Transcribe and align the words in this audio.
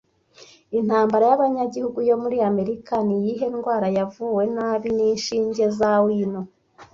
Intambara 0.79 1.23
y'abanyagihugu 1.29 1.99
yo 2.09 2.15
muri 2.23 2.37
Amerika 2.49 2.93
ni 3.07 3.15
iyihe 3.19 3.45
ndwara 3.55 3.87
yavuwe 3.97 4.43
nabi 4.55 4.89
n'inshinge 4.97 5.63
za 5.77 5.93
wino 6.05 6.41